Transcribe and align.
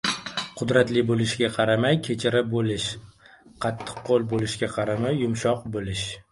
—Qudratli 0.61 1.03
bo‘lishiga 1.11 1.49
qaramay, 1.57 1.99
kechira 2.07 2.41
bilish; 2.55 2.89
qattiqqo‘l 3.67 4.29
bo‘lishiga 4.35 4.73
qaramay, 4.81 5.23
yumshay 5.25 5.67
bilish; 5.79 6.07